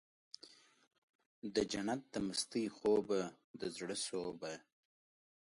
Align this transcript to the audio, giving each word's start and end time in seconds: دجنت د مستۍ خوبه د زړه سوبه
دجنت 1.55 2.01
د 2.13 2.15
مستۍ 2.27 2.65
خوبه 2.77 3.21
د 3.59 3.61
زړه 3.75 3.95
سوبه 4.07 4.53